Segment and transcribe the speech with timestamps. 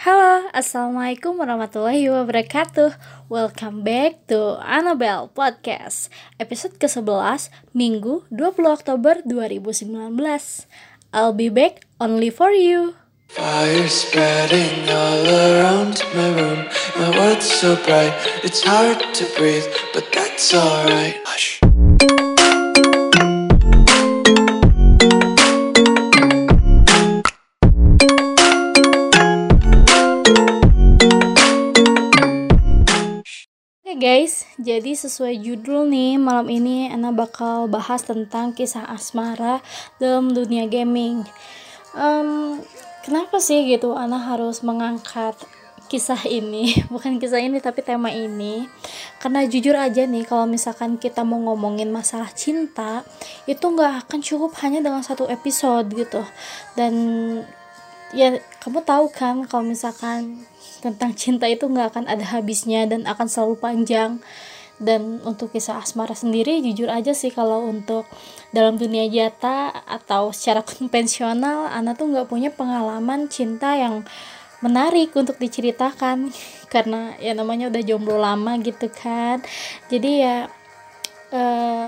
[0.00, 2.96] Halo, Assalamualaikum warahmatullahi wabarakatuh.
[3.28, 6.08] Welcome back to Annabelle Podcast
[6.40, 9.92] Episode ke-11, Minggu 20 Oktober 2019
[11.12, 12.96] I'll be back only for you.
[13.28, 16.64] Fire spreading all around my room.
[16.96, 21.20] My world's so bright, it's hard to breathe But that's alright.
[21.28, 21.60] Hush
[34.00, 39.60] guys, jadi sesuai judul nih malam ini Ana bakal bahas tentang kisah asmara
[40.00, 41.20] dalam dunia gaming.
[41.92, 42.64] Em,
[43.04, 45.36] kenapa sih gitu Ana harus mengangkat
[45.92, 48.64] kisah ini, bukan kisah ini tapi tema ini?
[49.20, 53.04] Karena jujur aja nih kalau misalkan kita mau ngomongin masalah cinta
[53.44, 56.24] itu nggak akan cukup hanya dengan satu episode gitu.
[56.72, 56.96] Dan
[58.10, 60.42] ya kamu tahu kan kalau misalkan
[60.80, 64.18] tentang cinta itu nggak akan ada habisnya dan akan selalu panjang.
[64.80, 68.08] Dan untuk kisah asmara sendiri jujur aja sih kalau untuk
[68.56, 74.08] dalam dunia nyata atau secara konvensional Ana tuh nggak punya pengalaman cinta yang
[74.64, 76.32] menarik untuk diceritakan.
[76.72, 79.44] Karena ya namanya udah jomblo lama gitu kan.
[79.92, 80.48] Jadi ya
[81.28, 81.86] eh,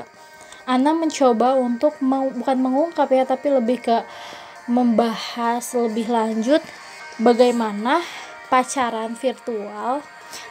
[0.62, 3.96] Ana mencoba untuk mau bukan mengungkap ya tapi lebih ke
[4.72, 6.64] membahas lebih lanjut
[7.20, 8.00] bagaimana
[8.48, 10.00] pacaran virtual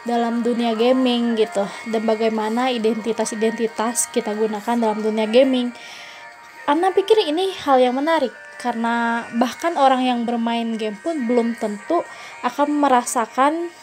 [0.06, 5.74] dalam dunia gaming gitu dan bagaimana identitas-identitas kita gunakan dalam dunia gaming.
[6.70, 12.06] Ana pikir ini hal yang menarik karena bahkan orang yang bermain game pun belum tentu
[12.46, 13.74] akan merasakan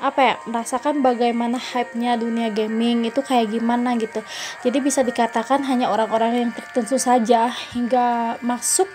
[0.00, 4.24] apa ya merasakan bagaimana hype-nya dunia gaming itu kayak gimana gitu.
[4.64, 8.88] Jadi bisa dikatakan hanya orang-orang yang tertentu saja hingga masuk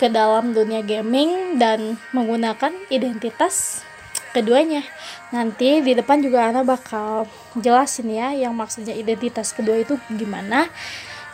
[0.00, 3.84] ke dalam dunia gaming dan menggunakan identitas
[4.32, 4.84] keduanya.
[5.32, 10.68] Nanti di depan juga Ana bakal jelasin ya yang maksudnya identitas kedua itu gimana.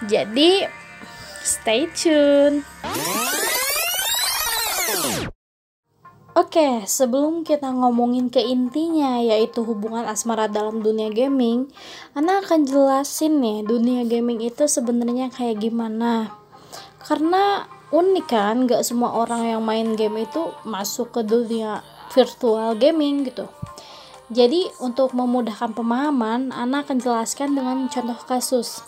[0.03, 0.67] Jadi
[1.43, 2.63] stay tune
[6.33, 11.69] Oke, sebelum kita ngomongin ke intinya yaitu hubungan asmara dalam dunia gaming,
[12.17, 16.33] Ana akan jelasin nih dunia gaming itu sebenarnya kayak gimana.
[17.05, 21.85] Karena unik kan, gak semua orang yang main game itu masuk ke dunia
[22.17, 23.45] virtual gaming gitu.
[24.33, 28.81] Jadi untuk memudahkan pemahaman, Ana akan jelaskan dengan contoh kasus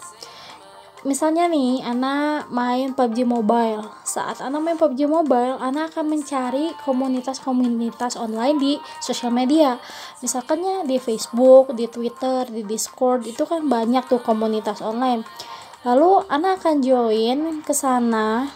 [1.05, 3.85] misalnya nih Ana main PUBG Mobile.
[4.03, 8.73] Saat Ana main PUBG Mobile Ana akan mencari komunitas-komunitas online di
[9.05, 9.77] sosial media.
[10.25, 15.23] Misalkannya di Facebook di Twitter di Discord itu kan banyak tuh komunitas online.
[15.85, 18.49] Lalu Ana akan join ke sana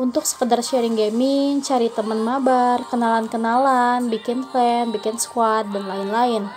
[0.00, 6.48] untuk sekedar sharing gaming, cari teman mabar, kenalan-kenalan, bikin clan, bikin squad dan lain-lain.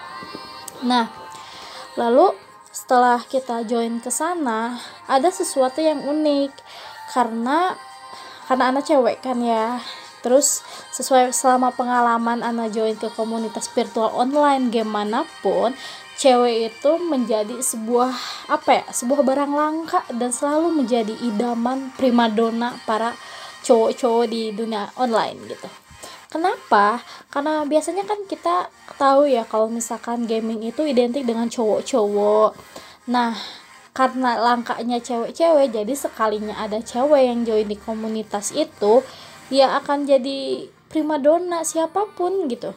[0.87, 1.11] Nah,
[1.99, 2.31] lalu
[2.75, 4.75] setelah kita join ke sana
[5.07, 6.51] ada sesuatu yang unik.
[7.15, 7.71] Karena
[8.51, 9.79] karena anak cewek kan ya.
[10.19, 10.59] Terus
[10.91, 15.71] sesuai selama pengalaman anak join ke komunitas virtual online game mana pun
[16.19, 18.11] cewek itu menjadi sebuah
[18.49, 23.13] apa ya sebuah barang langka dan selalu menjadi idaman primadona para
[23.67, 25.84] cowok-cowok di dunia online gitu
[26.35, 26.99] Kenapa?
[27.31, 28.67] Karena biasanya kan kita
[28.99, 32.51] tahu ya kalau misalkan gaming itu identik dengan cowok-cowok.
[33.07, 33.39] Nah,
[33.95, 38.99] karena langkahnya cewek-cewek, jadi sekalinya ada cewek yang join di komunitas itu,
[39.47, 42.75] ya akan jadi primadona siapa pun gitu.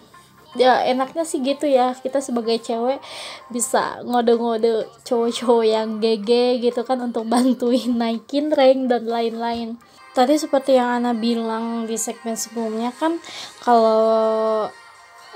[0.54, 3.02] Ya enaknya sih gitu ya, kita sebagai cewek
[3.50, 9.82] bisa ngode-ngode cowok-cowok yang GG gitu kan untuk bantuin naikin rank dan lain-lain
[10.19, 13.23] tadi seperti yang Ana bilang di segmen sebelumnya kan
[13.62, 14.67] kalau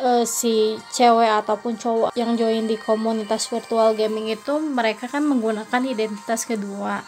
[0.03, 5.87] uh, si cewek ataupun cowok yang join di komunitas virtual gaming itu mereka kan menggunakan
[5.87, 7.06] identitas kedua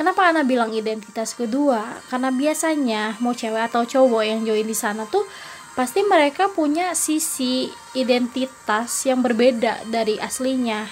[0.00, 2.00] Kenapa Ana bilang identitas kedua?
[2.08, 5.28] Karena biasanya mau cewek atau cowok yang join di sana tuh
[5.76, 10.88] pasti mereka punya sisi identitas yang berbeda dari aslinya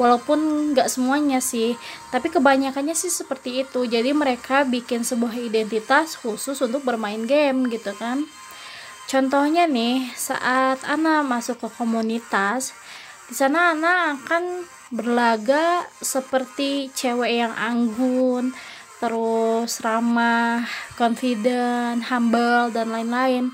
[0.00, 1.76] walaupun nggak semuanya sih
[2.08, 3.84] tapi kebanyakannya sih seperti itu.
[3.84, 8.24] Jadi mereka bikin sebuah identitas khusus untuk bermain game gitu kan.
[9.10, 12.72] Contohnya nih saat Ana masuk ke komunitas
[13.28, 18.52] di sana Ana akan berlaga seperti cewek yang anggun
[19.00, 23.50] terus ramah confident humble dan lain-lain.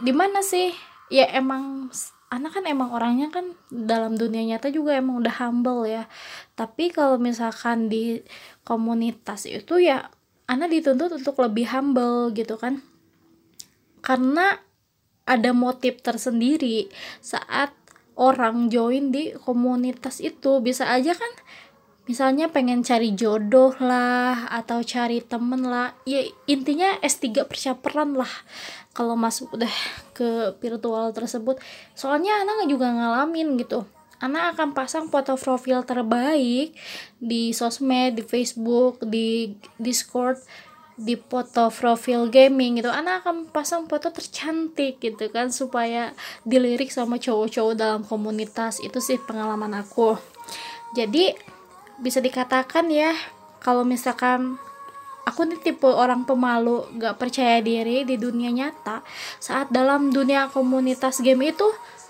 [0.00, 0.72] Di mana sih?
[1.12, 1.92] Ya emang
[2.26, 6.10] anak kan emang orangnya kan dalam dunia nyata juga emang udah humble ya.
[6.58, 8.22] Tapi kalau misalkan di
[8.66, 10.10] komunitas itu ya
[10.50, 12.82] anak dituntut untuk lebih humble gitu kan.
[14.02, 14.58] Karena
[15.26, 17.74] ada motif tersendiri saat
[18.18, 20.58] orang join di komunitas itu.
[20.62, 21.32] Bisa aja kan
[22.06, 25.92] misalnya pengen cari jodoh lah atau cari temen lah.
[26.06, 28.30] Ya intinya S3 percaperan lah
[28.94, 29.70] kalau masuk udah
[30.14, 31.60] ke virtual tersebut.
[31.92, 33.84] Soalnya anak juga ngalamin gitu.
[34.16, 36.72] Anak akan pasang foto profil terbaik
[37.20, 40.40] di sosmed di Facebook di Discord
[40.96, 42.88] di foto profil gaming gitu.
[42.88, 46.16] Anak akan pasang foto tercantik gitu kan supaya
[46.48, 48.80] dilirik sama cowok-cowok dalam komunitas.
[48.80, 50.16] Itu sih pengalaman aku.
[50.96, 51.36] Jadi
[52.00, 53.12] bisa dikatakan ya
[53.60, 54.60] kalau misalkan
[55.26, 59.02] aku nih tipe orang pemalu gak percaya diri di dunia nyata
[59.42, 61.66] saat dalam dunia komunitas game itu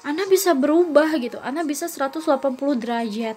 [0.07, 1.43] Ana bisa berubah gitu.
[1.43, 2.39] Ana bisa 180
[2.79, 3.35] derajat.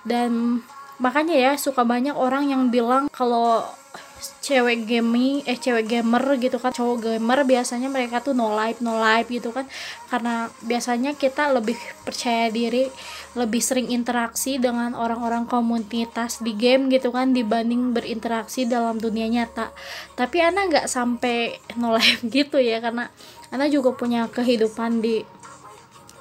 [0.00, 0.64] Dan
[0.96, 3.64] makanya ya suka banyak orang yang bilang kalau
[4.40, 8.96] cewek gaming eh cewek gamer gitu kan cowok gamer biasanya mereka tuh no life no
[8.96, 9.68] life gitu kan.
[10.08, 11.76] Karena biasanya kita lebih
[12.06, 12.88] percaya diri
[13.36, 19.74] lebih sering interaksi dengan orang-orang komunitas di game gitu kan dibanding berinteraksi dalam dunia nyata.
[20.16, 23.12] Tapi Ana nggak sampai no life gitu ya karena
[23.52, 25.22] Ana juga punya kehidupan di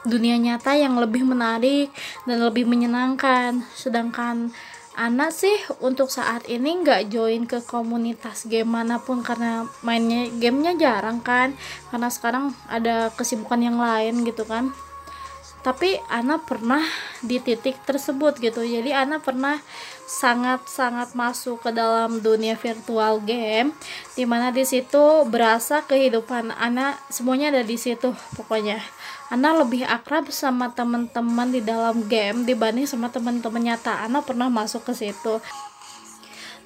[0.06, 1.90] dunia nyata yang lebih menarik
[2.24, 3.66] dan lebih menyenangkan.
[3.74, 4.54] Sedangkan
[4.96, 10.78] anak sih untuk saat ini nggak join ke komunitas game mana pun karena mainnya gamenya
[10.78, 11.58] jarang kan.
[11.92, 14.72] Karena sekarang ada kesibukan yang lain gitu kan
[15.66, 16.86] tapi anak pernah
[17.26, 19.58] di titik tersebut gitu jadi anak pernah
[20.06, 23.74] sangat-sangat masuk ke dalam dunia virtual game
[24.14, 28.78] di mana di situ berasa kehidupan anak semuanya ada di situ pokoknya
[29.26, 34.06] Ana lebih akrab sama teman-teman di dalam game dibanding sama teman-teman nyata.
[34.06, 35.42] Ana pernah masuk ke situ.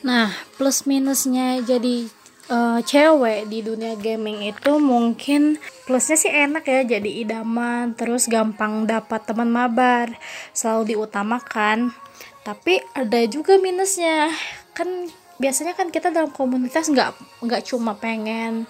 [0.03, 2.11] Nah, plus minusnya jadi
[2.49, 8.89] uh, cewek di dunia gaming itu mungkin plusnya sih enak ya jadi idaman terus gampang
[8.89, 10.11] dapat teman mabar
[10.51, 11.93] selalu diutamakan.
[12.43, 14.33] Tapi ada juga minusnya.
[14.73, 15.07] Kan
[15.39, 17.15] biasanya kan kita dalam komunitas nggak
[17.45, 18.67] nggak cuma pengen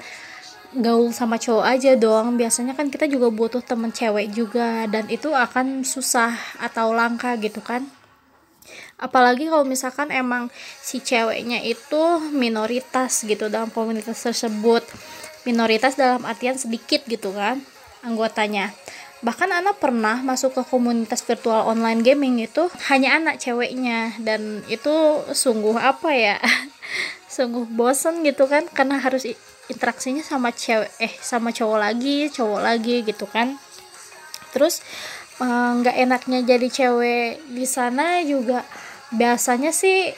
[0.70, 5.34] gaul sama cowok aja dong biasanya kan kita juga butuh temen cewek juga dan itu
[5.34, 7.90] akan susah atau langka gitu kan
[9.00, 10.52] apalagi kalau misalkan emang
[10.84, 14.84] si ceweknya itu minoritas gitu dalam komunitas tersebut.
[15.48, 17.64] Minoritas dalam artian sedikit gitu kan
[18.04, 18.76] anggotanya.
[19.20, 24.16] Bahkan anak pernah masuk ke komunitas virtual online gaming itu hanya anak ceweknya.
[24.20, 26.36] Dan itu sungguh apa ya
[27.36, 29.28] sungguh bosen gitu kan karena harus
[29.70, 33.60] interaksinya sama cewek eh sama cowok lagi cowok lagi gitu kan.
[34.56, 34.80] Terus
[35.44, 38.64] eh, nggak enaknya jadi cewek di sana juga
[39.16, 40.14] biasanya sih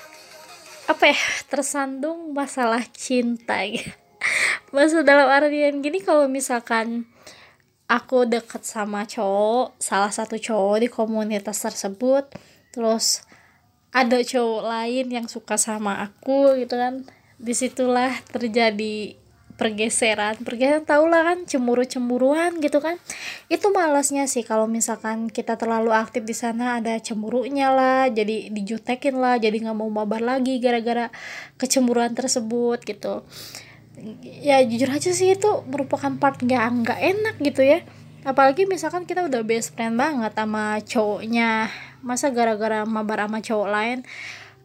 [0.91, 3.88] apa ya tersandung masalah cinta gitu.
[4.75, 7.07] maksud dalam artian gini kalau misalkan
[7.88, 12.27] aku deket sama cowok salah satu cowok di komunitas tersebut
[12.75, 13.23] terus
[13.91, 17.03] ada cowok lain yang suka sama aku gitu kan
[17.41, 19.20] di situlah terjadi
[19.61, 22.97] pergeseran pergeseran tau lah kan cemburu cemburuan gitu kan.
[23.45, 29.21] Itu malasnya sih kalau misalkan kita terlalu aktif di sana ada cemburunya lah jadi dijutekin
[29.21, 31.13] lah jadi nggak mau mabar lagi gara-gara
[31.61, 33.21] kecemburuan tersebut gitu.
[34.41, 37.85] Ya jujur aja sih itu merupakan part nggak nggak enak gitu ya.
[38.25, 41.69] Apalagi misalkan kita udah best friend banget sama cowoknya
[42.01, 44.00] masa gara-gara mabar sama cowok lain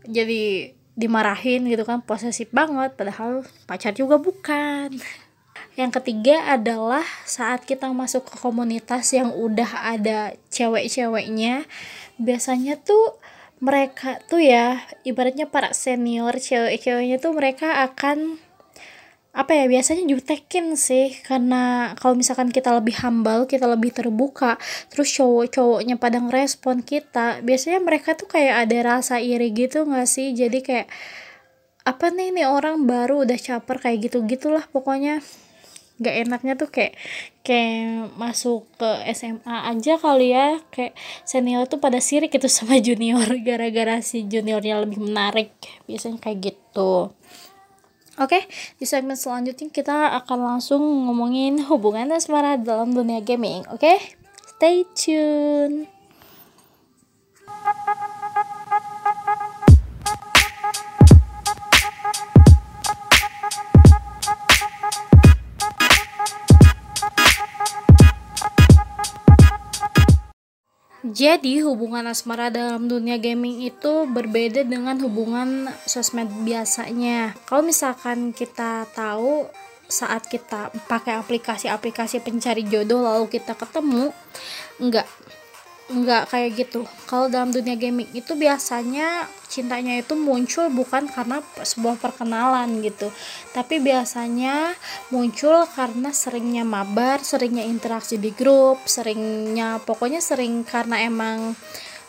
[0.09, 4.97] jadi dimarahin gitu kan posesif banget padahal pacar juga bukan.
[5.76, 11.69] Yang ketiga adalah saat kita masuk ke komunitas yang udah ada cewek-ceweknya
[12.17, 13.21] biasanya tuh
[13.61, 18.41] mereka tuh ya ibaratnya para senior cewek-ceweknya tuh mereka akan
[19.37, 24.57] apa ya biasanya jutekin sih karena kalau misalkan kita lebih humble kita lebih terbuka
[24.88, 30.33] terus cowok-cowoknya pada ngerespon kita biasanya mereka tuh kayak ada rasa iri gitu nggak sih?
[30.33, 30.88] Jadi kayak
[31.87, 35.21] apa nih nih orang baru udah caper kayak gitu gitulah pokoknya.
[35.97, 36.93] Gak enaknya tuh kayak
[37.40, 40.93] kayak masuk ke SMA aja kali ya kayak
[41.25, 45.57] senior tuh pada sirik gitu sama junior gara-gara si juniornya lebih menarik
[45.88, 47.16] biasanya kayak gitu
[48.16, 48.49] Oke,
[48.80, 53.68] di segmen selanjutnya kita akan langsung ngomongin hubungan asmara dalam dunia gaming.
[53.68, 53.92] Oke,
[54.56, 55.85] stay tune.
[71.06, 77.38] Jadi hubungan asmara dalam dunia gaming itu berbeda dengan hubungan sosmed biasanya.
[77.46, 79.46] Kalau misalkan kita tahu
[79.86, 84.10] saat kita pakai aplikasi-aplikasi pencari jodoh lalu kita ketemu
[84.82, 85.06] enggak
[85.87, 86.83] enggak kayak gitu.
[87.07, 93.14] Kalau dalam dunia gaming itu biasanya cintanya itu muncul bukan karena sebuah perkenalan gitu.
[93.55, 94.75] Tapi biasanya
[95.14, 101.55] muncul karena seringnya mabar seringnya interaksi di grup seringnya pokoknya sering karena emang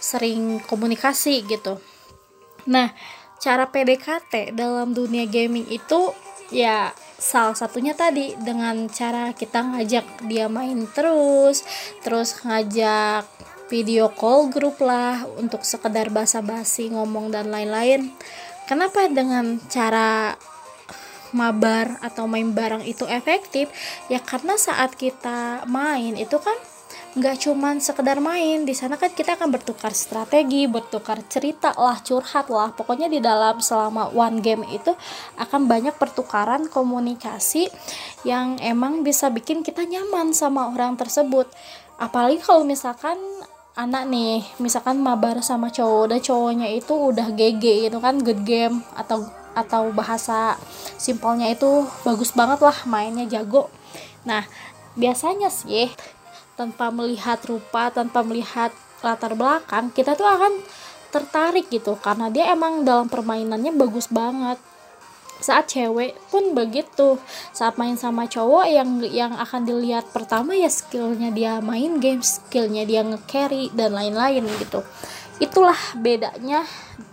[0.01, 1.77] sering komunikasi gitu.
[2.65, 2.89] Nah
[3.37, 6.13] cara PDKT dalam dunia gaming itu
[6.49, 11.65] ya salah satunya tadi dengan cara kita ngajak dia main terus
[12.05, 13.25] terus ngajak
[13.67, 18.11] video call grup lah untuk sekedar basa-basi ngomong dan lain-lain.
[18.67, 20.35] Kenapa dengan cara
[21.35, 23.71] mabar atau main bareng itu efektif?
[24.11, 26.55] Ya karena saat kita main itu kan
[27.17, 28.63] nggak cuman sekedar main.
[28.63, 32.71] Di sana kan kita akan bertukar strategi bertukar cerita lah curhat lah.
[32.75, 34.93] Pokoknya di dalam selama one game itu
[35.39, 37.67] akan banyak pertukaran komunikasi
[38.23, 41.49] yang emang bisa bikin kita nyaman sama orang tersebut.
[41.97, 43.17] Apalagi kalau misalkan
[43.77, 48.81] anak nih misalkan mabar sama cowok dan cowoknya itu udah GG gitu kan good game
[48.97, 50.57] atau atau bahasa
[50.97, 53.69] simpelnya itu bagus banget lah mainnya jago.
[54.25, 54.41] Nah
[54.97, 55.93] biasanya sih
[56.57, 58.73] tanpa melihat rupa tanpa melihat
[59.05, 60.57] latar belakang kita tuh akan
[61.13, 64.57] tertarik gitu karena dia emang dalam permainannya bagus banget
[65.37, 67.21] saat cewek pun begitu
[67.53, 72.83] saat main sama cowok yang yang akan dilihat pertama ya skillnya dia main game skillnya
[72.83, 74.81] dia nge-carry dan lain-lain gitu
[75.37, 76.65] itulah bedanya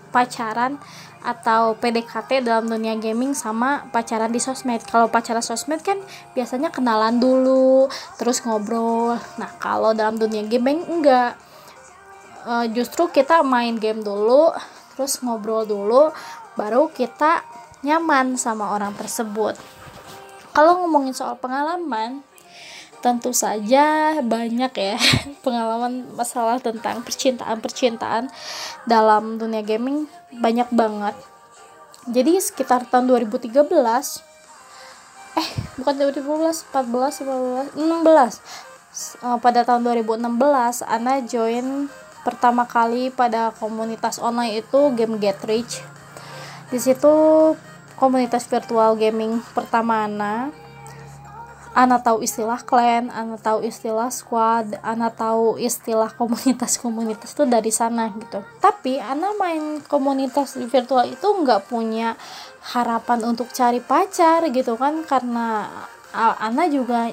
[0.09, 0.81] pacaran
[1.25, 4.85] atau PDKT dalam dunia gaming sama pacaran di sosmed.
[4.85, 5.97] Kalau pacaran sosmed kan
[6.37, 7.89] biasanya kenalan dulu,
[8.21, 9.17] terus ngobrol.
[9.41, 11.41] Nah, kalau dalam dunia gaming enggak.
[12.45, 14.53] E, justru kita main game dulu,
[14.95, 16.13] terus ngobrol dulu,
[16.61, 17.41] baru kita
[17.85, 19.55] nyaman sama orang tersebut.
[20.57, 22.25] Kalau ngomongin soal pengalaman,
[23.05, 24.97] tentu saja banyak ya
[25.45, 28.33] pengalaman masalah tentang percintaan-percintaan
[28.89, 31.13] dalam dunia gaming banyak banget.
[32.09, 33.61] Jadi sekitar tahun 2013
[35.35, 35.49] eh
[35.83, 41.91] bukan 2015, 14, 15, 16 pada tahun 2016 Ana join
[42.23, 45.83] pertama kali pada komunitas online itu Game Get Rich.
[46.71, 47.13] Di situ
[47.99, 50.51] komunitas virtual gaming pertama Ana
[51.75, 58.15] Ana tahu istilah clan, Ana tahu istilah squad, Ana tahu istilah komunitas-komunitas itu dari sana
[58.15, 58.47] gitu.
[58.63, 62.15] Tapi Ana main komunitas virtual itu nggak punya
[62.63, 65.67] harapan untuk cari pacar gitu kan karena
[66.15, 67.11] Ana juga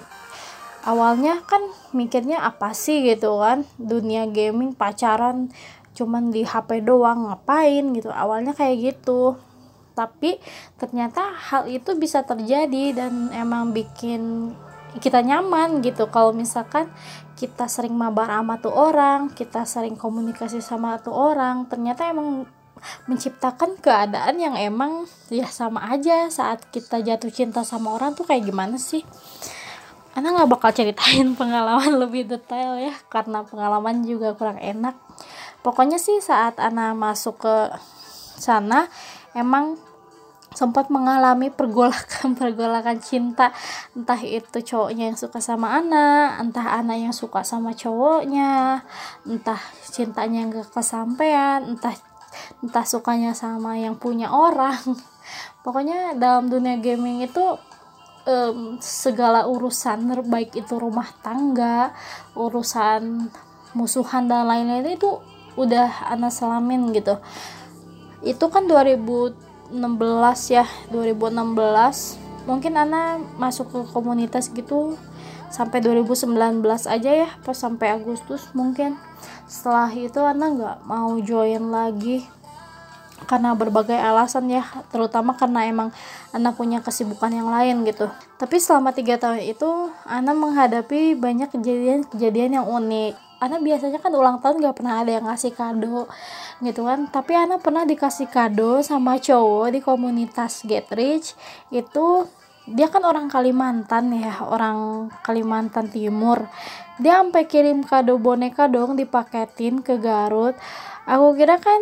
[0.86, 5.50] awalnya kan mikirnya apa sih gitu kan dunia gaming pacaran
[5.98, 8.14] cuman di HP doang ngapain gitu.
[8.14, 9.42] Awalnya kayak gitu
[9.92, 10.40] tapi
[10.80, 14.54] ternyata hal itu bisa terjadi dan emang bikin
[15.00, 16.12] kita nyaman gitu.
[16.12, 16.92] Kalau misalkan
[17.40, 22.46] kita sering mabar sama tuh orang kita sering komunikasi sama tuh orang ternyata emang
[23.06, 28.46] menciptakan keadaan yang emang ya sama aja saat kita jatuh cinta sama orang tuh kayak
[28.50, 29.06] gimana sih?
[30.12, 34.98] Ana nggak bakal ceritain pengalaman lebih detail ya karena pengalaman juga kurang enak.
[35.62, 37.56] Pokoknya sih saat Ana masuk ke
[38.42, 38.90] sana
[39.38, 39.80] emang
[40.52, 43.56] sempat mengalami pergolakan-pergolakan cinta.
[43.96, 48.84] Entah itu cowoknya yang suka sama Ana entah Ana yang suka sama cowoknya
[49.24, 51.96] entah cintanya yang gak kesampaian entah
[52.60, 54.80] entah sukanya sama yang punya orang.
[55.64, 57.44] Pokoknya dalam dunia gaming itu
[58.28, 61.94] um, segala urusan baik itu rumah tangga
[62.36, 63.30] urusan
[63.72, 65.22] musuhan dan lain-lain itu
[65.56, 67.20] udah Ana selamin gitu
[68.22, 75.00] itu kan 2000 2016 ya 2016 mungkin Ana masuk ke komunitas gitu
[75.48, 76.60] sampai 2019
[76.92, 79.00] aja ya pas sampai Agustus mungkin.
[79.48, 82.28] Setelah itu Ana nggak mau join lagi
[83.30, 85.90] karena berbagai alasan ya terutama karena emang
[86.36, 88.12] Ana punya kesibukan yang lain gitu.
[88.36, 94.38] Tapi selama tiga tahun itu Ana menghadapi banyak kejadian-kejadian yang unik Ana biasanya kan ulang
[94.38, 96.06] tahun gak pernah ada yang ngasih kado
[96.62, 97.10] gitu kan.
[97.10, 101.34] Tapi Ana pernah dikasih kado sama cowok di komunitas Get Rich
[101.74, 102.30] itu
[102.70, 106.46] dia kan orang Kalimantan ya orang Kalimantan Timur.
[107.02, 110.54] Dia sampai kirim kado boneka dong dipaketin ke Garut.
[111.10, 111.82] Aku kira kan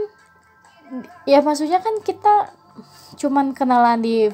[1.27, 2.55] ya maksudnya kan kita
[3.19, 4.29] cuman kenalan di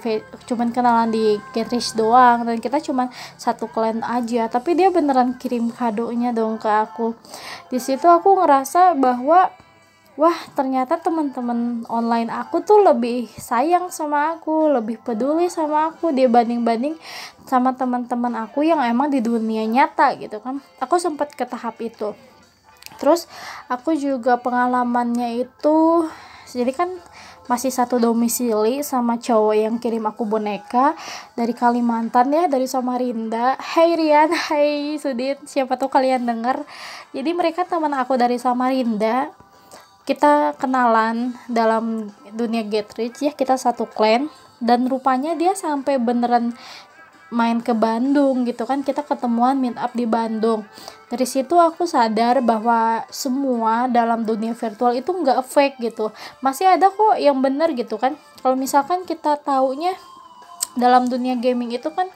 [0.45, 3.09] cuman kenalan di Getrish doang dan kita cuman
[3.39, 4.45] satu klan aja.
[4.51, 7.15] Tapi dia beneran kirim kadonya dong ke aku.
[7.71, 9.49] Di situ aku ngerasa bahwa
[10.15, 16.95] wah ternyata teman-teman online aku tuh lebih sayang sama aku lebih peduli sama aku dibanding-banding
[17.43, 20.63] sama teman-teman aku yang emang di dunia nyata gitu kan.
[20.79, 22.15] Aku sempat ke tahap itu.
[22.95, 23.27] Terus
[23.67, 26.07] aku juga pengalamannya itu
[26.55, 26.89] jadi kan
[27.45, 30.97] masih satu domisili sama cowok yang kirim aku boneka
[31.37, 33.53] dari Kalimantan ya dari Samarinda.
[33.61, 34.29] Hai Rian.
[34.33, 36.65] Hai Sudit siapa tuh kalian denger
[37.13, 39.29] jadi mereka teman aku dari Samarinda.
[40.05, 44.29] Kita kenalan dalam dunia get rich ya kita satu clan
[44.61, 46.53] dan rupanya dia sampai beneran
[47.35, 50.63] main ke Bandung gitu kan kita ketemuan meet up di Bandung.
[51.11, 56.15] Dari situ aku sadar bahwa semua dalam dunia virtual itu nggak fake gitu.
[56.39, 58.15] Masih ada kok yang bener gitu kan.
[58.39, 59.91] Kalau misalkan kita taunya
[60.79, 62.07] dalam dunia gaming itu kan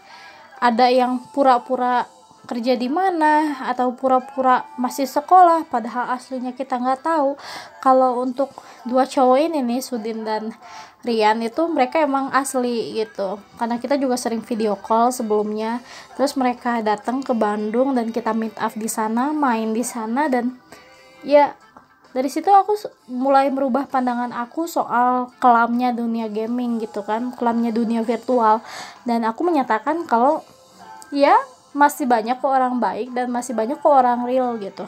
[0.64, 2.08] ada yang pura-pura
[2.50, 7.38] kerja di mana atau pura-pura masih sekolah padahal aslinya kita nggak tahu.
[7.84, 8.50] Kalau untuk
[8.88, 10.50] dua cowok ini nih Sudin dan
[11.00, 13.40] Rian itu mereka emang asli gitu.
[13.56, 15.80] Karena kita juga sering video call sebelumnya.
[16.20, 20.60] Terus mereka datang ke Bandung dan kita meet up di sana main di sana dan
[21.24, 21.56] ya
[22.12, 22.76] dari situ aku
[23.08, 28.60] mulai merubah pandangan aku soal kelamnya dunia gaming gitu kan kelamnya dunia virtual.
[29.08, 30.44] Dan aku menyatakan kalau
[31.16, 31.40] ya
[31.72, 34.84] masih banyak kok orang baik dan masih banyak kok orang real gitu.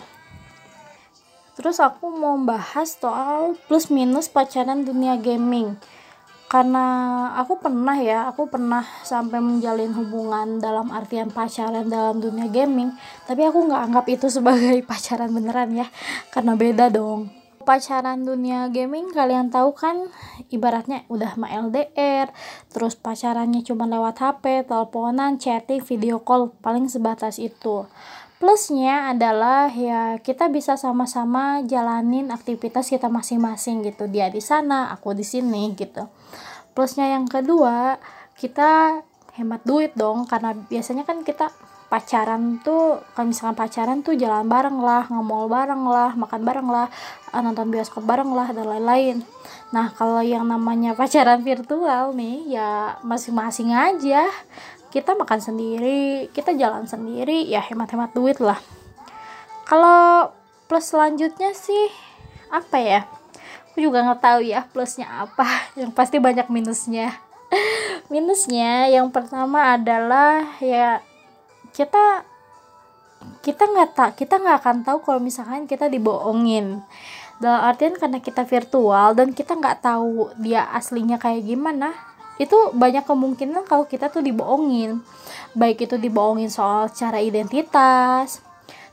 [1.55, 5.79] Terus aku mau bahas soal plus minus pacaran dunia gaming
[6.51, 6.83] karena
[7.39, 12.91] aku pernah ya aku pernah sampai menjalin hubungan dalam artian pacaran dalam dunia gaming
[13.23, 15.87] tapi aku nggak anggap itu sebagai pacaran beneran ya
[16.27, 17.31] karena beda dong.
[17.61, 20.09] Pacaran dunia gaming kalian tahu kan
[20.49, 22.33] ibaratnya udah mah LDR
[22.73, 27.85] terus pacarannya cuma lewat HP teleponan chatting video call paling sebatas itu
[28.41, 34.09] plusnya adalah ya kita bisa sama-sama jalanin aktivitas kita masing-masing gitu.
[34.09, 36.09] Dia di sana aku di sini gitu.
[36.73, 38.01] Plusnya yang kedua
[38.33, 39.05] kita
[39.37, 41.53] hemat duit dong karena biasanya kan kita
[41.93, 45.21] pacaran tuh kalau misalkan pacaran tuh jalan bareng lah nge
[45.51, 46.87] bareng lah makan bareng lah
[47.35, 49.21] eh, nonton bioskop bareng lah dan lain-lain.
[49.69, 54.25] Nah kalau yang namanya pacaran virtual nih ya masing-masing aja
[54.91, 58.59] kita makan sendiri kita jalan sendiri ya hemat-hemat duit lah.
[59.63, 60.35] Kalau
[60.67, 61.87] plus selanjutnya sih
[62.51, 63.01] apa ya?
[63.71, 65.47] Aku juga nggak tahu ya plusnya apa.
[65.79, 67.15] Yang pasti banyak minusnya.
[68.11, 71.03] Minusnya yang pertama adalah ya
[71.75, 72.23] kita
[73.43, 76.83] kita nggak tak kita nggak akan tahu kalau misalkan kita dibohongin.
[77.43, 82.10] Dalam artian karena kita virtual dan kita nggak tahu dia aslinya kayak gimana
[82.41, 84.97] itu banyak kemungkinan kalau kita tuh dibohongin.
[85.53, 88.41] Baik itu dibohongin soal cara identitas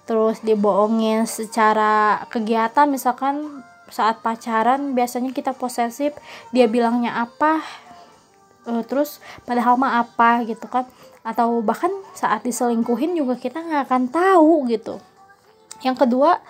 [0.04, 3.60] terus dibohongin secara kegiatan misalkan
[3.92, 6.16] saat pacaran biasanya kita posesif
[6.48, 7.60] dia bilangnya apa
[8.64, 10.84] uh, terus padahal mah apa gitu kan.
[11.24, 15.00] Atau bahkan saat diselingkuhin juga kita nggak akan tahu gitu.
[15.80, 16.40] Yang kedua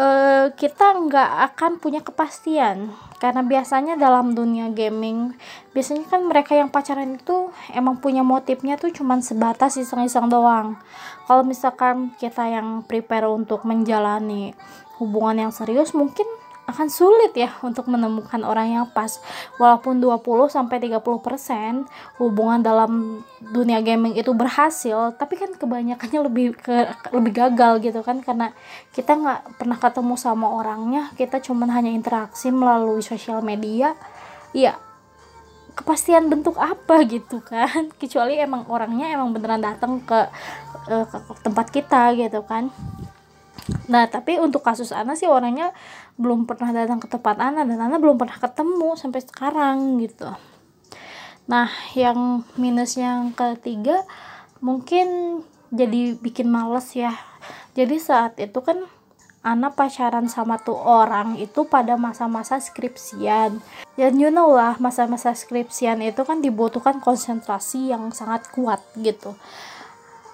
[0.00, 2.88] eh, kita nggak akan punya kepastian.
[3.20, 5.36] Karena biasanya dalam dunia gaming
[5.76, 10.80] biasanya kan mereka yang pacaran itu emang punya motifnya tuh cuman sebatas iseng-iseng doang.
[11.28, 14.56] Kalau misalkan kita yang prepare untuk menjalani
[14.96, 16.24] hubungan yang serius mungkin
[16.70, 19.18] akan sulit ya untuk menemukan orang yang pas.
[19.58, 21.84] Walaupun 20 sampai 30%
[22.22, 28.22] hubungan dalam dunia gaming itu berhasil, tapi kan kebanyakannya lebih ke, lebih gagal gitu kan
[28.22, 28.54] karena
[28.94, 33.94] kita nggak pernah ketemu sama orangnya, kita cuman hanya interaksi melalui sosial media.
[34.50, 34.74] Ya,
[35.78, 40.26] kepastian bentuk apa gitu kan kecuali emang orangnya emang beneran datang ke,
[40.90, 42.74] uh, ke tempat kita gitu kan
[43.90, 45.74] Nah, tapi untuk kasus Ana sih orangnya
[46.20, 50.28] belum pernah datang ke tempat Ana dan Ana belum pernah ketemu sampai sekarang gitu.
[51.48, 54.04] Nah, yang minus yang ketiga
[54.60, 55.40] mungkin
[55.72, 57.16] jadi bikin males ya.
[57.72, 58.84] Jadi saat itu kan
[59.40, 63.56] Ana pacaran sama tuh orang itu pada masa-masa skripsian.
[63.96, 69.32] Dan you know lah, masa-masa skripsian itu kan dibutuhkan konsentrasi yang sangat kuat gitu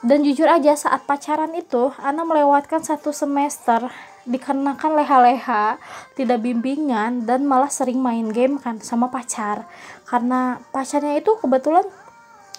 [0.06, 3.90] dan jujur aja saat pacaran itu Ana melewatkan satu semester
[4.26, 5.78] dikarenakan leha-leha
[6.18, 9.64] tidak bimbingan dan malah sering main game kan sama pacar.
[10.04, 11.86] Karena pacarnya itu kebetulan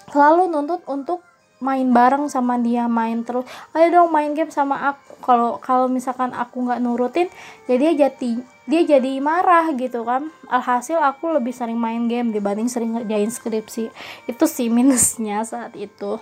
[0.10, 1.22] selalu nuntut untuk
[1.58, 3.46] main bareng sama dia main terus.
[3.76, 5.20] Ayo dong main game sama aku.
[5.22, 7.28] Kalau kalau misalkan aku nggak nurutin
[7.66, 8.32] ya dia jadi
[8.70, 10.30] dia jadi marah gitu kan.
[10.48, 13.90] Alhasil aku lebih sering main game dibanding sering ngerjain skripsi.
[14.30, 16.22] Itu sih minusnya saat itu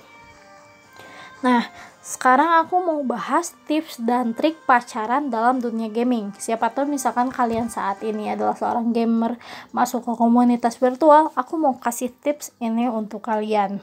[1.45, 1.69] Nah,
[2.01, 6.33] sekarang aku mau bahas tips dan trik pacaran dalam dunia gaming.
[6.41, 9.37] Siapa tahu misalkan kalian saat ini adalah seorang gamer
[9.69, 13.77] masuk ke komunitas virtual, aku mau kasih tips ini untuk kalian.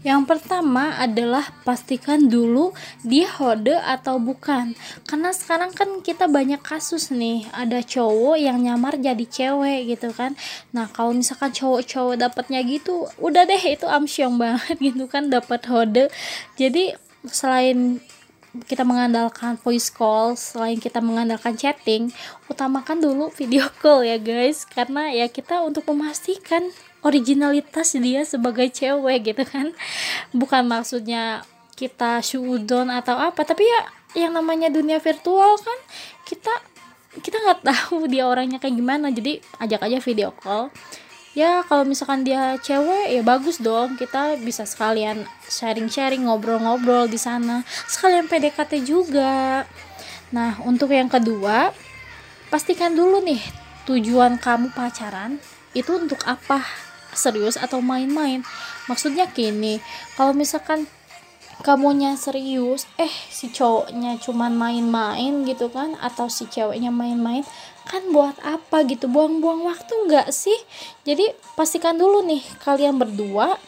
[0.00, 2.72] Yang pertama adalah pastikan dulu
[3.04, 4.72] dia hode atau bukan.
[5.04, 10.32] Karena sekarang kan kita banyak kasus nih, ada cowok yang nyamar jadi cewek gitu kan.
[10.72, 16.08] Nah, kalau misalkan cowok-cowok dapatnya gitu, udah deh itu amsyong banget gitu kan dapat hode.
[16.56, 16.96] Jadi
[17.28, 18.00] selain
[18.50, 22.10] kita mengandalkan voice call, selain kita mengandalkan chatting,
[22.48, 29.32] utamakan dulu video call ya guys, karena ya kita untuk memastikan originalitas dia sebagai cewek
[29.32, 29.72] gitu kan.
[30.32, 33.82] Bukan maksudnya kita syudon atau apa tapi ya
[34.12, 35.78] yang namanya dunia virtual kan
[36.28, 36.52] kita
[37.24, 39.08] kita nggak tahu dia orangnya kayak gimana.
[39.10, 40.68] Jadi ajak aja video call.
[41.30, 43.94] Ya kalau misalkan dia cewek ya bagus dong.
[43.94, 47.62] Kita bisa sekalian sharing-sharing ngobrol-ngobrol di sana.
[47.86, 49.64] Sekalian PDKT juga.
[50.34, 51.70] Nah untuk yang kedua
[52.50, 53.38] pastikan dulu nih
[53.86, 55.38] tujuan kamu pacaran
[55.70, 58.42] itu untuk apa serius atau main-main.
[58.86, 59.78] Maksudnya gini
[60.14, 60.86] kalau misalkan
[61.60, 67.44] kamunya serius eh si cowoknya cuman main-main gitu kan atau si ceweknya main-main
[67.84, 69.10] kan buat apa gitu?
[69.10, 70.56] Buang-buang waktu nggak sih?
[71.04, 71.26] Jadi
[71.58, 73.58] pastikan dulu nih kalian berdua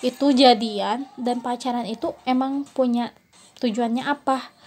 [0.00, 3.12] itu jadian dan pacaran itu emang punya
[3.60, 4.59] tujuannya apa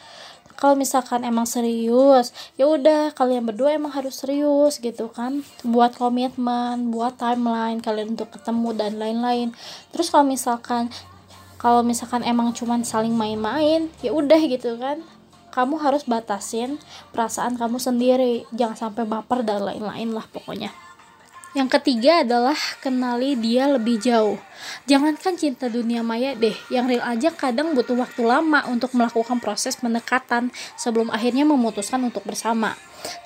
[0.64, 5.44] kalau misalkan emang serius ya udah kalian berdua emang harus serius gitu kan.
[5.68, 9.52] Buat komitmen buat timeline kalian untuk ketemu dan lain-lain.
[9.92, 10.88] Terus kalau misalkan
[11.60, 15.04] kalau misalkan emang cuman saling main-main ya udah gitu kan.
[15.52, 16.80] Kamu harus batasin
[17.12, 18.48] perasaan kamu sendiri.
[18.56, 20.83] Jangan sampai baper dan lain-lain lah pokoknya
[21.54, 24.42] yang ketiga adalah kenali dia lebih jauh.
[24.90, 29.78] Jangankan cinta dunia maya deh, yang real aja kadang butuh waktu lama untuk melakukan proses
[29.78, 32.74] pendekatan sebelum akhirnya memutuskan untuk bersama.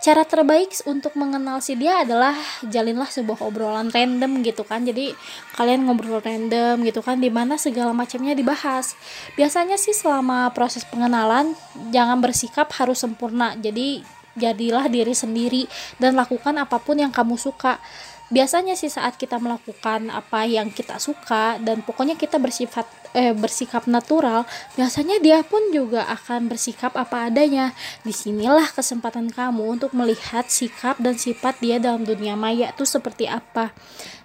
[0.01, 2.33] Cara terbaik untuk mengenal si dia adalah
[2.65, 4.83] jalinlah sebuah obrolan random gitu kan.
[4.83, 5.13] Jadi
[5.53, 8.97] kalian ngobrol random gitu kan di mana segala macamnya dibahas.
[9.37, 11.53] Biasanya sih selama proses pengenalan
[11.93, 13.53] jangan bersikap harus sempurna.
[13.53, 14.01] Jadi
[14.37, 15.65] jadilah diri sendiri
[15.97, 17.81] dan lakukan apa pun yang kamu suka
[18.27, 22.83] biasanya sih saat kita melakukan apa yang kita suka dan pokoknya kita bersifat
[23.15, 24.43] eh, bersikap natural
[24.75, 27.71] biasanya dia pun juga akan bersikap apa adanya.
[28.03, 33.31] Di sinilah kesempatan kamu untuk melihat sikap dan sifat dia dalam dunia maya itu seperti
[33.31, 33.71] apa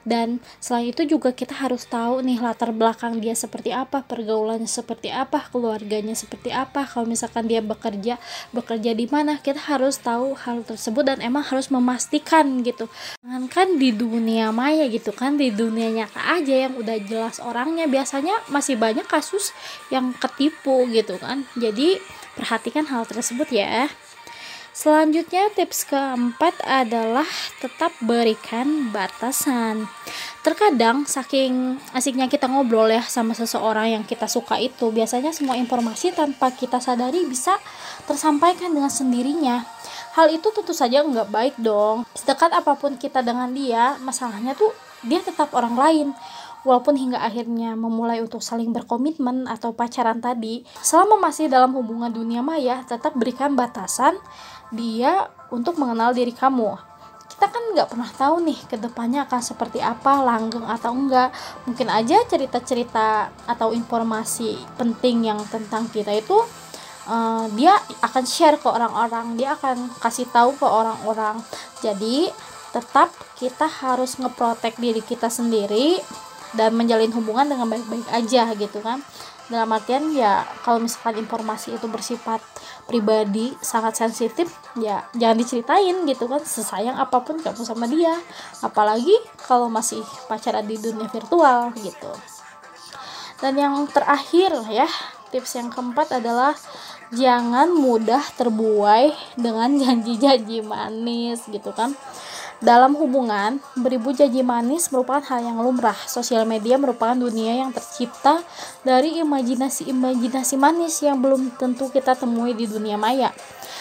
[0.02, 5.14] dan selain itu juga kita harus tahu nih latar belakang dia seperti apa pergaulannya seperti
[5.14, 6.82] apa keluarganya seperti apa.
[6.86, 8.18] Kalau misalkan dia bekerja
[8.50, 12.90] bekerja di mana kita harus tahu hal tersebut dan emang harus memastikan gitu.
[13.50, 18.34] Kan di dunia maya gitu kan di dunia nyata aja yang udah jelas orangnya biasanya
[18.50, 19.54] masih banyak kasus
[19.94, 21.46] yang ketipu gitu kan.
[21.54, 21.98] Jadi
[22.34, 23.86] perhatikan hal tersebut ya
[24.72, 27.28] Selanjutnya tips keempat adalah
[27.60, 29.84] tetap berikan batasan.
[30.40, 36.16] Terkadang saking asiknya kita ngobrol ya sama seseorang yang kita suka itu, biasanya semua informasi
[36.16, 37.60] tanpa kita sadari bisa
[38.08, 39.60] tersampaikan dengan sendirinya.
[40.16, 42.08] Hal itu tentu saja nggak baik dong.
[42.16, 44.72] Sedekat apa pun kita dengan dia, masalahnya tuh
[45.04, 46.08] dia tetap orang lain
[46.62, 52.40] walaupun hingga akhirnya memulai untuk saling berkomitmen atau pacaran tadi, selama masih dalam hubungan dunia
[52.40, 54.16] maya, tetap berikan batasan
[54.72, 56.74] dia untuk mengenal diri kamu.
[57.28, 61.30] Kita kan nggak pernah tahu nih ke depannya akan seperti apa langgeng atau enggak.
[61.68, 66.40] Mungkin aja cerita-cerita atau informasi penting yang tentang kita itu
[67.06, 69.36] uh, dia akan share ke orang-orang.
[69.36, 71.40] Dia akan kasih tahu ke orang-orang.
[71.84, 72.32] Jadi
[72.72, 76.00] tetap kita harus ngeprotek diri kita sendiri
[76.56, 79.00] dan menjalin hubungan dengan baik-baik aja gitu kan
[79.50, 82.38] dalam artian ya kalau misalkan informasi itu bersifat
[82.86, 86.42] pribadi sangat sensitif ya jangan diceritain gitu kan.
[86.42, 88.14] Sesayang apa pun kamu sama dia.
[88.62, 92.12] Apalagi kalau masih pacaran di dunia virtual gitu.
[93.42, 94.86] Dan yang terakhir ya
[95.34, 96.54] tips yang keempat adalah
[97.12, 101.92] jangan mudah terbuai dengan janji-janji manis gitu kan
[102.62, 105.98] dalam hubungan, beribu janji manis merupakan hal yang lumrah.
[106.06, 108.38] Sosial media merupakan dunia yang tercipta
[108.86, 113.34] dari imajinasi-imajinasi manis yang belum tentu kita temui di dunia maya.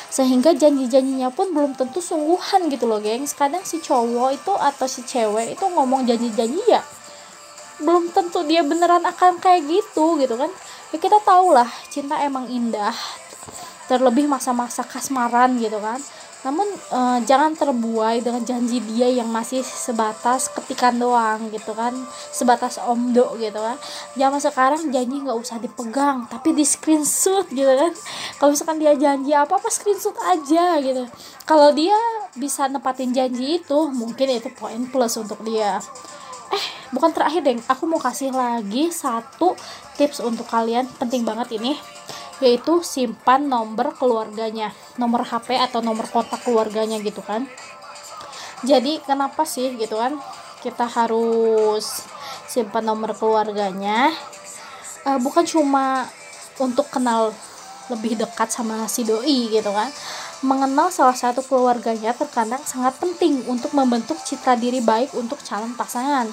[0.09, 3.37] Sehingga janji-janjinya pun belum tentu sungguhan gitu loh, gengs.
[3.37, 6.81] Kadang si cowok itu atau si cewek itu ngomong janji-janji ya
[7.81, 10.53] belum tentu dia beneran akan kayak gitu gitu kan.
[10.93, 12.93] Ya kita tahu lah, cinta emang indah.
[13.89, 15.97] Terlebih masa-masa kasmaran gitu kan
[16.41, 21.93] namun uh, jangan terbuai dengan janji dia yang masih sebatas ketikan doang gitu kan.
[22.33, 23.77] Sebatas omdo gitu kan.
[24.17, 27.93] Zaman sekarang janji nggak usah dipegang tapi di screenshot gitu kan.
[28.41, 31.05] Kalau misalkan dia janji apa apa screenshot aja gitu.
[31.45, 31.97] Kalau dia
[32.33, 35.77] bisa nepatin janji itu mungkin itu poin plus untuk dia.
[36.49, 39.53] Eh bukan terakhir deh aku mau kasih lagi satu
[39.95, 41.77] tips untuk kalian penting banget ini
[42.41, 47.45] yaitu simpan nomor keluarganya nomor HP atau nomor kontak keluarganya gitu kan
[48.65, 50.17] jadi kenapa sih gitu kan
[50.61, 52.05] kita harus
[52.49, 54.11] simpan nomor keluarganya
[55.05, 56.09] uh, bukan cuma
[56.57, 57.33] untuk kenal
[57.89, 59.89] lebih dekat sama si doi gitu kan
[60.41, 66.25] mengenal salah satu keluarganya terkadang sangat penting untuk membentuk citra diri baik untuk calon pasangan.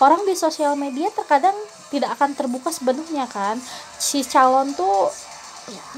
[0.00, 1.52] Orang di sosial media terkadang
[1.92, 3.60] tidak akan terbuka sebenarnya kan.
[4.00, 5.12] Si calon tuh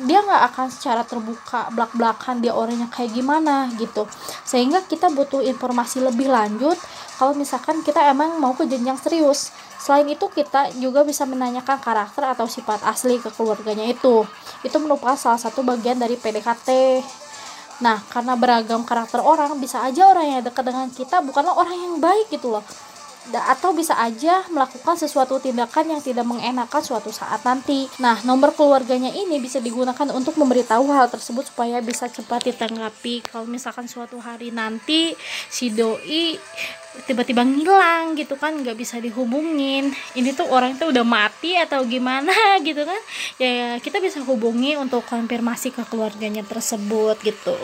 [0.05, 4.05] dia nggak akan secara terbuka belak-belakan dia orangnya kayak gimana gitu.
[4.45, 6.77] Sehingga kita butuh informasi lebih lanjut
[7.17, 9.55] kalau misalkan kita emang mau ke jenjang serius.
[9.81, 14.25] Selain itu kita juga bisa menanyakan karakter atau sifat asli ke keluarganya itu.
[14.65, 17.01] Itu merupakan salah satu bagian dari PDKT
[17.83, 21.95] Nah, karena beragam karakter orang, bisa aja orang yang dekat dengan kita bukanlah orang yang
[21.99, 22.63] baik gitu loh.
[23.33, 27.89] Atau bisa aja melakukan sesuatu tindakan yang tidak mengenakan suatu saat nanti.
[28.03, 33.25] Nah, nomor keluarganya ini bisa digunakan untuk memberitahu hal tersebut supaya bisa cepat ditanggapi.
[33.25, 35.17] Kalau misalkan suatu hari nanti
[35.49, 36.37] si doi
[37.11, 42.31] tiba-tiba ngilang gitu kan nggak bisa dihubungin ini tuh orang itu udah mati atau gimana
[42.69, 43.01] gitu kan
[43.35, 47.59] ya kita bisa hubungi untuk konfirmasi ke keluarganya tersebut gitu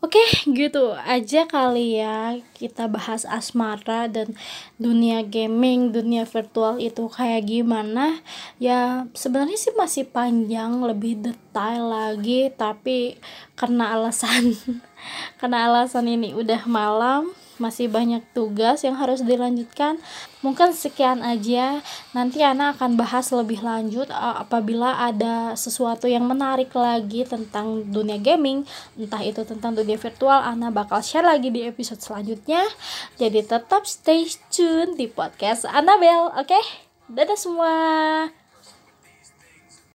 [0.00, 0.16] Oke,
[0.48, 4.32] gitu aja kali ya kita bahas asmara dan
[4.80, 8.24] dunia gaming, dunia virtual itu kayak gimana.
[8.56, 13.20] Ya, sebenarnya sih masih panjang, lebih detail lagi, tapi
[13.60, 14.56] karena alasan
[15.40, 17.28] karena alasan ini udah malam,
[17.60, 20.00] masih banyak tugas yang harus dilanjutkan.
[20.40, 21.84] Mungkin sekian aja.
[22.16, 28.64] Nanti Ana akan bahas lebih lanjut apabila ada sesuatu yang menarik lagi tentang dunia gaming,
[28.96, 32.64] entah itu tentang dunia virtual, Ana bakal share lagi di episode selanjutnya.
[33.20, 36.48] Jadi tetap stay tune di podcast Annabelle, oke?
[36.48, 36.64] Okay?
[37.12, 38.39] Dadah semua.